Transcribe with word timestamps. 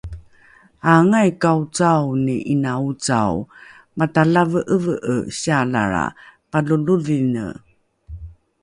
Aangai 0.91 1.29
kaocaoni 1.41 2.35
'ina 2.51 2.71
ocao, 2.89 3.35
matalave'eve'e 3.97 5.15
siyalalra 5.37 6.05
palolodhine! 6.51 7.45